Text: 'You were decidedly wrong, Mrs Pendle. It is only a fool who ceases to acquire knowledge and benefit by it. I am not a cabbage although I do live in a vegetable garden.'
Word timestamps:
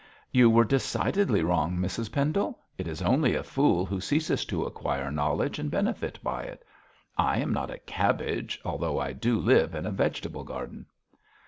'You 0.31 0.49
were 0.49 0.65
decidedly 0.65 1.43
wrong, 1.43 1.77
Mrs 1.77 2.11
Pendle. 2.11 2.57
It 2.75 2.87
is 2.87 3.03
only 3.03 3.35
a 3.35 3.43
fool 3.43 3.85
who 3.85 4.01
ceases 4.01 4.45
to 4.45 4.63
acquire 4.65 5.11
knowledge 5.11 5.59
and 5.59 5.69
benefit 5.69 6.17
by 6.23 6.41
it. 6.41 6.65
I 7.19 7.37
am 7.37 7.53
not 7.53 7.69
a 7.69 7.77
cabbage 7.77 8.59
although 8.65 8.97
I 8.99 9.13
do 9.13 9.37
live 9.37 9.75
in 9.75 9.85
a 9.85 9.91
vegetable 9.91 10.43
garden.' 10.43 10.87